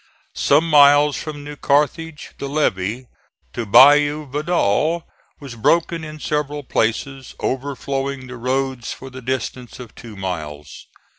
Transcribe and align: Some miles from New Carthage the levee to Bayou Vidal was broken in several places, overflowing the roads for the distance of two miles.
Some 0.33 0.67
miles 0.67 1.15
from 1.15 1.43
New 1.43 1.55
Carthage 1.55 2.31
the 2.39 2.49
levee 2.49 3.05
to 3.53 3.67
Bayou 3.67 4.25
Vidal 4.25 5.07
was 5.39 5.53
broken 5.53 6.03
in 6.03 6.19
several 6.19 6.63
places, 6.63 7.35
overflowing 7.39 8.25
the 8.25 8.37
roads 8.37 8.91
for 8.91 9.11
the 9.11 9.21
distance 9.21 9.79
of 9.79 9.93
two 9.93 10.15
miles. 10.15 10.87